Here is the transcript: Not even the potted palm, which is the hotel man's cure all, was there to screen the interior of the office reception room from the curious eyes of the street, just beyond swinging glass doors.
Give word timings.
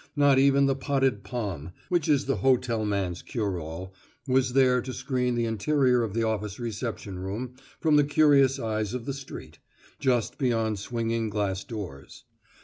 Not 0.15 0.39
even 0.39 0.65
the 0.65 0.75
potted 0.75 1.23
palm, 1.23 1.73
which 1.89 2.09
is 2.09 2.25
the 2.25 2.37
hotel 2.37 2.85
man's 2.85 3.21
cure 3.21 3.59
all, 3.59 3.93
was 4.27 4.53
there 4.53 4.81
to 4.81 4.93
screen 4.95 5.35
the 5.35 5.45
interior 5.45 6.01
of 6.01 6.15
the 6.15 6.23
office 6.23 6.59
reception 6.59 7.19
room 7.19 7.53
from 7.79 7.97
the 7.97 8.03
curious 8.03 8.57
eyes 8.57 8.95
of 8.95 9.05
the 9.05 9.13
street, 9.13 9.59
just 9.99 10.39
beyond 10.39 10.79
swinging 10.79 11.29
glass 11.29 11.63
doors. 11.63 12.23